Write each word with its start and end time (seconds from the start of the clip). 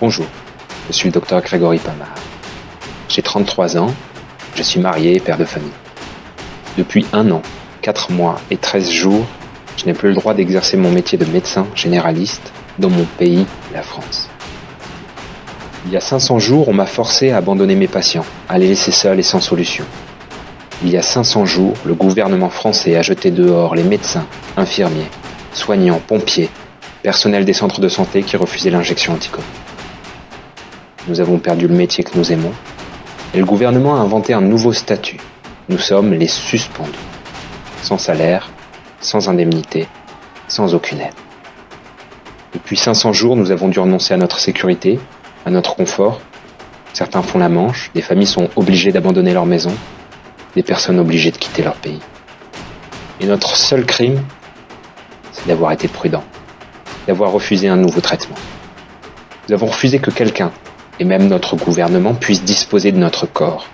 Bonjour, 0.00 0.26
je 0.86 0.92
suis 0.92 1.08
le 1.08 1.12
docteur 1.12 1.42
Grégory 1.42 1.80
Pamard. 1.80 2.14
J'ai 3.08 3.20
33 3.20 3.78
ans, 3.78 3.92
je 4.54 4.62
suis 4.62 4.78
marié 4.78 5.16
et 5.16 5.18
père 5.18 5.36
de 5.36 5.44
famille. 5.44 5.72
Depuis 6.76 7.04
un 7.12 7.28
an, 7.32 7.42
4 7.82 8.12
mois 8.12 8.36
et 8.52 8.58
13 8.58 8.88
jours, 8.92 9.26
je 9.76 9.86
n'ai 9.86 9.94
plus 9.94 10.10
le 10.10 10.14
droit 10.14 10.34
d'exercer 10.34 10.76
mon 10.76 10.92
métier 10.92 11.18
de 11.18 11.24
médecin 11.24 11.66
généraliste 11.74 12.52
dans 12.78 12.90
mon 12.90 13.06
pays, 13.18 13.44
la 13.74 13.82
France. 13.82 14.30
Il 15.86 15.90
y 15.90 15.96
a 15.96 16.00
500 16.00 16.38
jours, 16.38 16.68
on 16.68 16.74
m'a 16.74 16.86
forcé 16.86 17.32
à 17.32 17.38
abandonner 17.38 17.74
mes 17.74 17.88
patients, 17.88 18.24
à 18.48 18.56
les 18.56 18.68
laisser 18.68 18.92
seuls 18.92 19.18
et 19.18 19.24
sans 19.24 19.40
solution. 19.40 19.84
Il 20.84 20.90
y 20.90 20.96
a 20.96 21.02
500 21.02 21.44
jours, 21.44 21.74
le 21.84 21.94
gouvernement 21.94 22.50
français 22.50 22.94
a 22.94 23.02
jeté 23.02 23.32
dehors 23.32 23.74
les 23.74 23.82
médecins, 23.82 24.26
infirmiers, 24.56 25.10
soignants, 25.54 26.00
pompiers, 26.06 26.50
personnel 27.02 27.44
des 27.44 27.52
centres 27.52 27.80
de 27.80 27.88
santé 27.88 28.22
qui 28.22 28.36
refusaient 28.36 28.70
l'injection 28.70 29.14
anti-Covid. 29.14 29.67
Nous 31.08 31.20
avons 31.22 31.38
perdu 31.38 31.66
le 31.66 31.74
métier 31.74 32.04
que 32.04 32.18
nous 32.18 32.32
aimons 32.32 32.52
et 33.32 33.38
le 33.38 33.46
gouvernement 33.46 33.96
a 33.96 34.00
inventé 34.00 34.34
un 34.34 34.42
nouveau 34.42 34.74
statut. 34.74 35.16
Nous 35.70 35.78
sommes 35.78 36.12
les 36.12 36.28
suspendus. 36.28 36.92
Sans 37.82 37.96
salaire, 37.96 38.50
sans 39.00 39.30
indemnité, 39.30 39.88
sans 40.48 40.74
aucune 40.74 41.00
aide. 41.00 41.14
Depuis 42.52 42.76
500 42.76 43.14
jours, 43.14 43.36
nous 43.36 43.50
avons 43.50 43.68
dû 43.68 43.80
renoncer 43.80 44.12
à 44.12 44.18
notre 44.18 44.38
sécurité, 44.38 45.00
à 45.46 45.50
notre 45.50 45.76
confort. 45.76 46.20
Certains 46.92 47.22
font 47.22 47.38
la 47.38 47.48
manche, 47.48 47.90
des 47.94 48.02
familles 48.02 48.26
sont 48.26 48.50
obligées 48.56 48.92
d'abandonner 48.92 49.32
leur 49.32 49.46
maison, 49.46 49.72
des 50.56 50.62
personnes 50.62 50.98
obligées 50.98 51.30
de 51.30 51.38
quitter 51.38 51.62
leur 51.62 51.76
pays. 51.76 52.00
Et 53.20 53.26
notre 53.26 53.56
seul 53.56 53.86
crime, 53.86 54.22
c'est 55.32 55.46
d'avoir 55.46 55.72
été 55.72 55.88
prudent, 55.88 56.24
d'avoir 57.06 57.32
refusé 57.32 57.68
un 57.68 57.76
nouveau 57.76 58.02
traitement. 58.02 58.36
Nous 59.48 59.54
avons 59.54 59.66
refusé 59.66 60.00
que 60.00 60.10
quelqu'un, 60.10 60.52
et 61.00 61.04
même 61.04 61.28
notre 61.28 61.56
gouvernement, 61.56 62.14
puisse 62.14 62.42
disposer 62.42 62.92
de 62.92 62.98
notre 62.98 63.26
corps. 63.26 63.66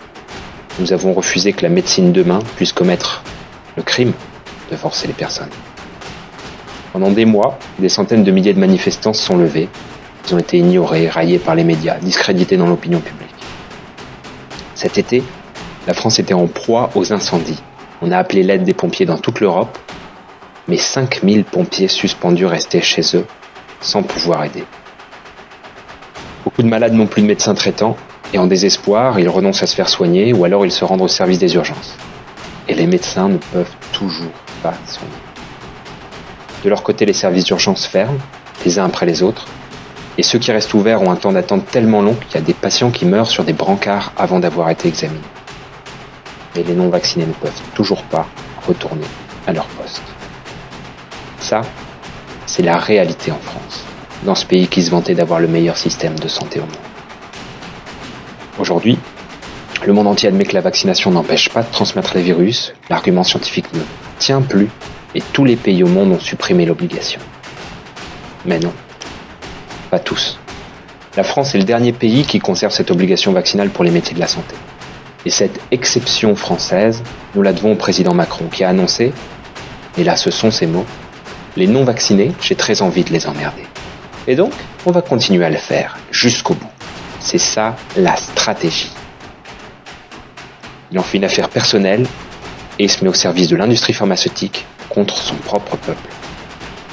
Nous 0.78 0.92
avons 0.92 1.12
refusé 1.12 1.53
que 1.53 1.62
la 1.62 1.69
médecine 1.69 2.12
demain 2.12 2.41
puisse 2.56 2.72
commettre 2.72 3.22
le 3.77 3.83
crime 3.83 4.12
de 4.70 4.77
forcer 4.77 5.06
les 5.06 5.12
personnes. 5.12 5.50
Pendant 6.92 7.11
des 7.11 7.25
mois, 7.25 7.58
des 7.78 7.89
centaines 7.89 8.25
de 8.25 8.31
milliers 8.31 8.55
de 8.55 8.61
manifestants 8.61 9.12
se 9.12 9.25
sont 9.25 9.36
levés. 9.36 9.69
Ils 10.27 10.34
ont 10.34 10.39
été 10.39 10.58
ignorés, 10.58 11.08
raillés 11.08 11.39
par 11.39 11.55
les 11.55 11.64
médias, 11.64 11.98
discrédités 11.98 12.56
dans 12.56 12.66
l'opinion 12.66 13.00
publique. 13.00 13.34
Cet 14.75 14.98
été, 14.98 15.22
la 15.86 15.94
France 15.94 16.19
était 16.19 16.34
en 16.34 16.47
proie 16.47 16.91
aux 16.94 17.12
incendies. 17.12 17.62
On 18.00 18.11
a 18.11 18.19
appelé 18.19 18.42
l'aide 18.42 18.64
des 18.64 18.75
pompiers 18.75 19.06
dans 19.06 19.19
toute 19.19 19.41
l'Europe, 19.41 19.78
mais 20.69 20.77
5000 20.77 21.44
pompiers 21.44 21.88
suspendus 21.88 22.47
restaient 22.47 22.81
chez 22.81 23.03
eux, 23.14 23.27
sans 23.81 24.03
pouvoir 24.03 24.44
aider. 24.44 24.64
Beaucoup 26.45 26.62
de 26.62 26.69
malades 26.69 26.92
n'ont 26.92 27.06
plus 27.06 27.23
de 27.23 27.27
médecin 27.27 27.55
traitant, 27.55 27.97
et 28.33 28.39
en 28.39 28.47
désespoir, 28.47 29.19
ils 29.19 29.28
renoncent 29.28 29.62
à 29.62 29.67
se 29.67 29.75
faire 29.75 29.89
soigner, 29.89 30.33
ou 30.33 30.45
alors 30.45 30.64
ils 30.64 30.73
se 30.73 30.84
rendent 30.84 31.03
au 31.03 31.09
service 31.09 31.39
des 31.39 31.55
urgences. 31.55 31.97
Et 32.69 32.75
les 32.75 32.87
médecins 32.87 33.28
ne 33.28 33.39
peuvent 33.39 33.75
toujours 33.92 34.33
pas 34.62 34.75
soigner. 34.87 35.12
De 36.65 36.69
leur 36.69 36.83
côté, 36.83 37.06
les 37.06 37.12
services 37.12 37.45
d'urgence 37.45 37.87
ferment, 37.87 38.19
les 38.65 38.78
uns 38.78 38.84
après 38.84 39.06
les 39.06 39.22
autres, 39.22 39.47
et 40.17 40.22
ceux 40.22 40.39
qui 40.39 40.53
restent 40.53 40.75
ouverts 40.75 41.03
ont 41.03 41.11
un 41.11 41.17
temps 41.17 41.33
d'attente 41.33 41.67
tellement 41.67 42.00
long 42.00 42.15
qu'il 42.15 42.34
y 42.34 42.42
a 42.42 42.47
des 42.47 42.55
patients 42.55 42.91
qui 42.91 43.05
meurent 43.05 43.27
sur 43.27 43.45
des 43.45 43.53
brancards 43.53 44.12
avant 44.17 44.39
d'avoir 44.39 44.70
été 44.70 44.89
examinés 44.89 45.20
mais 46.55 46.62
les 46.62 46.75
non-vaccinés 46.75 47.27
ne 47.27 47.33
peuvent 47.33 47.62
toujours 47.75 48.03
pas 48.05 48.27
retourner 48.67 49.06
à 49.47 49.53
leur 49.53 49.67
poste. 49.67 50.03
Ça, 51.41 51.62
c'est 52.47 52.62
la 52.62 52.77
réalité 52.77 53.33
en 53.33 53.39
France, 53.39 53.84
dans 54.25 54.35
ce 54.35 54.47
pays 54.47 54.69
qui 54.69 54.83
se 54.83 54.91
vantait 54.91 55.15
d'avoir 55.15 55.41
le 55.41 55.49
meilleur 55.49 55.77
système 55.77 56.19
de 56.19 56.29
santé 56.29 56.59
au 56.59 56.62
monde. 56.62 56.73
Aujourd'hui, 58.59 58.99
le 59.87 59.93
monde 59.93 60.07
entier 60.07 60.29
admet 60.29 60.45
que 60.45 60.55
la 60.55 60.61
vaccination 60.61 61.11
n'empêche 61.11 61.51
pas 61.51 61.62
de 61.62 61.71
transmettre 61.71 62.15
les 62.15 62.23
virus, 62.23 62.73
l'argument 62.89 63.23
scientifique 63.23 63.73
ne 63.75 63.81
tient 64.19 64.41
plus, 64.41 64.69
et 65.15 65.21
tous 65.21 65.45
les 65.45 65.57
pays 65.57 65.83
au 65.83 65.89
monde 65.89 66.12
ont 66.12 66.21
supprimé 66.21 66.65
l'obligation. 66.65 67.21
Mais 68.47 68.59
non, 68.59 68.73
pas 69.91 69.99
tous. 69.99 70.39
La 71.17 71.23
France 71.23 71.55
est 71.55 71.59
le 71.59 71.65
dernier 71.65 71.93
pays 71.93 72.25
qui 72.25 72.39
conserve 72.39 72.73
cette 72.73 72.91
obligation 72.91 73.33
vaccinale 73.33 73.69
pour 73.69 73.85
les 73.85 73.91
métiers 73.91 74.15
de 74.15 74.21
la 74.21 74.27
santé. 74.27 74.55
Et 75.27 75.31
cette 75.31 75.61
exception 75.71 76.35
française, 76.35 77.03
nous 77.35 77.43
la 77.43 77.53
devons 77.53 77.73
au 77.73 77.77
président 77.77 78.15
Macron 78.15 78.47
qui 78.47 78.65
a 78.65 78.71
annoncé, 78.71 79.12
et 79.99 80.05
là 80.05 80.17
ce 80.17 80.31
sont 80.31 80.51
ses 80.51 80.67
mots, 80.67 80.87
les 81.56 81.67
non-vaccinés, 81.67 82.33
j'ai 82.41 82.56
très 82.56 82.83
envie 82.83 83.05
de 83.05 83.11
les 83.11 83.27
emmerder. 83.27 83.65
Et 84.27 84.37
donc, 84.37 84.53
on 84.87 84.91
va 84.91 85.03
continuer 85.03 85.45
à 85.45 85.51
le 85.51 85.57
faire 85.57 85.99
jusqu'au 86.11 86.55
bout. 86.55 86.71
C'est 87.21 87.39
ça 87.39 87.77
la 87.97 88.17
stratégie. 88.17 88.93
Il 90.91 90.99
en 90.99 91.03
fait 91.03 91.19
une 91.19 91.25
affaire 91.25 91.49
personnelle 91.49 92.07
et 92.79 92.89
se 92.89 93.05
met 93.05 93.11
au 93.11 93.15
service 93.15 93.49
de 93.49 93.57
l'industrie 93.57 93.93
pharmaceutique 93.93 94.67
contre 94.89 95.17
son 95.17 95.35
propre 95.37 95.77
peuple. 95.77 96.09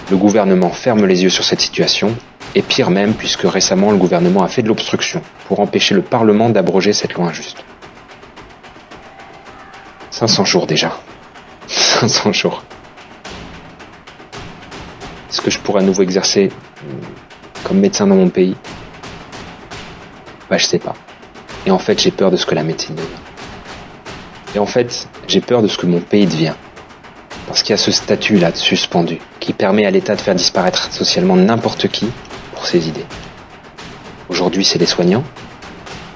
Le 0.10 0.18
gouvernement 0.18 0.72
ferme 0.72 1.06
les 1.06 1.24
yeux 1.24 1.30
sur 1.30 1.44
cette 1.44 1.62
situation, 1.62 2.16
et 2.56 2.62
pire 2.62 2.90
même 2.90 3.14
puisque 3.14 3.44
récemment 3.44 3.92
le 3.92 3.98
gouvernement 3.98 4.44
a 4.44 4.48
fait 4.48 4.62
de 4.62 4.68
l'obstruction 4.68 5.22
pour 5.48 5.60
empêcher 5.60 5.96
le 5.96 6.02
Parlement 6.02 6.50
d'abroger 6.50 6.94
cette 6.94 7.14
loi 7.14 7.28
injuste. 7.28 7.64
500 10.12 10.46
jours 10.46 10.68
déjà. 10.68 11.00
500 11.68 12.34
jours. 12.34 12.64
Que 15.44 15.52
je 15.52 15.60
pourrais 15.60 15.82
à 15.82 15.84
nouveau 15.84 16.04
exercer 16.04 16.50
euh, 16.50 16.92
comme 17.64 17.80
médecin 17.80 18.08
dans 18.08 18.16
mon 18.16 18.30
pays? 18.30 18.56
Bah 20.50 20.58
je 20.58 20.66
sais 20.66 20.80
pas. 20.80 20.94
Et 21.66 21.72
en 21.72 21.80
fait 21.80 22.00
j'ai 22.00 22.12
peur 22.12 22.32
de 22.32 22.38
ce 22.38 22.46
que 22.46 22.56
la 22.56 22.64
médecine 22.64 22.96
devient. 22.96 23.08
Et 24.56 24.60
en 24.60 24.66
fait 24.66 25.08
j'ai 25.28 25.42
peur 25.42 25.62
de 25.62 25.68
ce 25.68 25.78
que 25.78 25.86
mon 25.86 26.00
pays 26.00 26.26
devient. 26.26 26.54
Parce 27.48 27.64
qu'il 27.64 27.72
y 27.72 27.74
a 27.74 27.78
ce 27.78 27.92
statut 27.92 28.38
là 28.38 28.52
de 28.52 28.58
suspendu 28.58 29.20
qui 29.40 29.54
permet 29.54 29.86
à 29.86 29.92
l'État 29.92 30.16
de 30.16 30.22
faire 30.22 30.36
disparaître 30.36 30.92
socialement 30.94 31.36
n'importe 31.36 31.88
qui 31.88 32.08
pour 32.54 32.68
ses 32.68 32.88
idées. 32.88 33.06
Aujourd'hui 34.30 34.64
c'est 34.64 34.80
les 34.80 34.86
soignants. 34.86 35.24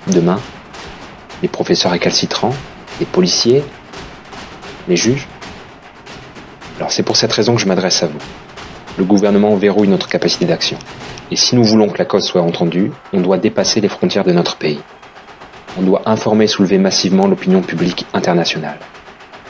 Demain, 0.08 0.40
les 1.42 1.48
professeurs 1.48 1.92
récalcitrants, 1.92 2.54
les 3.00 3.06
policiers, 3.08 3.64
les 4.88 4.96
juges 4.96 5.28
Alors 6.78 6.92
c'est 6.92 7.04
pour 7.04 7.16
cette 7.16 7.32
raison 7.32 7.56
que 7.56 7.62
je 7.62 7.68
m'adresse 7.68 8.04
à 8.04 8.08
vous. 8.08 8.20
Le 8.98 9.04
gouvernement 9.04 9.56
verrouille 9.56 9.88
notre 9.88 10.08
capacité 10.08 10.46
d'action. 10.46 10.78
Et 11.32 11.36
si 11.36 11.56
nous 11.56 11.64
voulons 11.64 11.90
que 11.90 11.98
la 11.98 12.06
cause 12.06 12.26
soit 12.26 12.42
entendue, 12.42 12.92
on 13.14 13.22
doit 13.22 13.38
dépasser 13.38 13.82
les 13.82 13.90
frontières 13.90 14.24
de 14.24 14.32
notre 14.32 14.58
pays. 14.58 14.80
On 15.78 15.82
doit 15.82 16.02
informer 16.06 16.46
et 16.46 16.48
soulever 16.48 16.78
massivement 16.78 17.28
l'opinion 17.28 17.62
publique 17.62 18.06
internationale. 18.14 18.80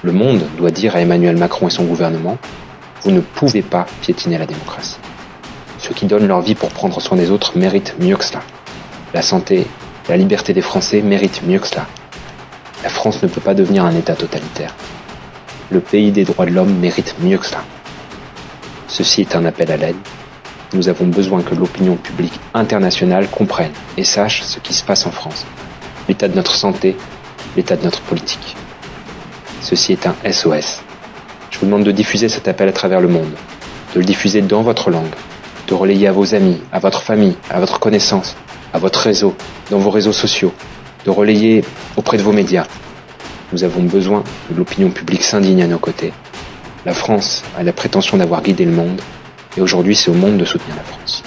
Le 0.03 0.11
monde 0.11 0.43
doit 0.57 0.71
dire 0.71 0.95
à 0.95 1.01
Emmanuel 1.01 1.37
Macron 1.37 1.67
et 1.67 1.71
son 1.71 1.85
gouvernement, 1.85 2.37
vous 3.03 3.11
ne 3.11 3.21
pouvez 3.21 3.61
pas 3.61 3.85
piétiner 4.01 4.37
la 4.37 4.45
démocratie. 4.45 4.97
Ceux 5.77 5.93
qui 5.93 6.05
donnent 6.05 6.27
leur 6.27 6.41
vie 6.41 6.55
pour 6.55 6.69
prendre 6.69 6.99
soin 7.01 7.17
des 7.17 7.29
autres 7.31 7.57
méritent 7.57 7.95
mieux 7.99 8.17
que 8.17 8.25
cela. 8.25 8.41
La 9.13 9.21
santé, 9.21 9.67
la 10.09 10.17
liberté 10.17 10.53
des 10.53 10.61
Français 10.61 11.01
méritent 11.01 11.43
mieux 11.45 11.59
que 11.59 11.67
cela. 11.67 11.85
La 12.83 12.89
France 12.89 13.21
ne 13.21 13.27
peut 13.27 13.41
pas 13.41 13.53
devenir 13.53 13.85
un 13.85 13.95
État 13.95 14.15
totalitaire 14.15 14.73
le 15.69 15.79
pays 15.79 16.11
des 16.11 16.23
droits 16.23 16.45
de 16.45 16.51
l'homme 16.51 16.73
mérite 16.79 17.15
mieux 17.19 17.37
que 17.37 17.45
ça. 17.45 17.63
Ceci 18.87 19.21
est 19.21 19.35
un 19.35 19.45
appel 19.45 19.71
à 19.71 19.77
l'aide. 19.77 19.95
Nous 20.73 20.89
avons 20.89 21.07
besoin 21.07 21.41
que 21.41 21.55
l'opinion 21.55 21.95
publique 21.95 22.39
internationale 22.53 23.27
comprenne 23.29 23.71
et 23.97 24.03
sache 24.03 24.41
ce 24.43 24.59
qui 24.59 24.73
se 24.73 24.83
passe 24.83 25.05
en 25.05 25.11
France, 25.11 25.45
l'état 26.07 26.27
de 26.27 26.35
notre 26.35 26.55
santé, 26.55 26.95
l'état 27.55 27.75
de 27.75 27.83
notre 27.83 28.01
politique. 28.01 28.55
Ceci 29.61 29.93
est 29.93 30.07
un 30.07 30.15
SOS. 30.31 30.81
Je 31.51 31.59
vous 31.59 31.65
demande 31.65 31.83
de 31.83 31.91
diffuser 31.91 32.29
cet 32.29 32.47
appel 32.47 32.69
à 32.69 32.73
travers 32.73 33.01
le 33.01 33.07
monde, 33.07 33.31
de 33.93 33.99
le 33.99 34.05
diffuser 34.05 34.41
dans 34.41 34.61
votre 34.61 34.89
langue, 34.89 35.13
de 35.67 35.73
relayer 35.73 36.07
à 36.07 36.11
vos 36.11 36.35
amis, 36.35 36.61
à 36.71 36.79
votre 36.79 37.01
famille, 37.01 37.37
à 37.49 37.59
votre 37.59 37.79
connaissance, 37.79 38.35
à 38.73 38.79
votre 38.79 38.99
réseau, 38.99 39.35
dans 39.71 39.79
vos 39.79 39.89
réseaux 39.89 40.13
sociaux, 40.13 40.53
de 41.05 41.11
relayer 41.11 41.63
auprès 41.95 42.17
de 42.17 42.23
vos 42.23 42.33
médias, 42.33 42.67
nous 43.53 43.63
avons 43.63 43.83
besoin 43.83 44.23
que 44.49 44.53
l'opinion 44.53 44.89
publique 44.89 45.23
s'indigne 45.23 45.63
à 45.63 45.67
nos 45.67 45.77
côtés. 45.77 46.11
La 46.85 46.93
France 46.93 47.43
a 47.57 47.63
la 47.63 47.73
prétention 47.73 48.17
d'avoir 48.17 48.43
guidé 48.43 48.63
le 48.63 48.71
monde, 48.71 49.01
et 49.57 49.61
aujourd'hui 49.61 49.95
c'est 49.95 50.11
au 50.11 50.13
monde 50.13 50.37
de 50.37 50.45
soutenir 50.45 50.75
la 50.75 50.83
France. 50.83 51.23